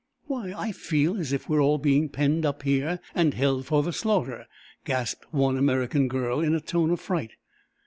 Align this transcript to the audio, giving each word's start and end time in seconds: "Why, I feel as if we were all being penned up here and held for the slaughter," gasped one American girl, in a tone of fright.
"Why, 0.25 0.51
I 0.57 0.71
feel 0.71 1.17
as 1.19 1.31
if 1.31 1.47
we 1.47 1.55
were 1.57 1.61
all 1.61 1.77
being 1.77 2.09
penned 2.09 2.43
up 2.43 2.63
here 2.63 2.99
and 3.13 3.35
held 3.35 3.67
for 3.67 3.83
the 3.83 3.93
slaughter," 3.93 4.47
gasped 4.83 5.25
one 5.31 5.57
American 5.59 6.07
girl, 6.07 6.39
in 6.39 6.55
a 6.55 6.59
tone 6.59 6.89
of 6.89 6.99
fright. 6.99 7.33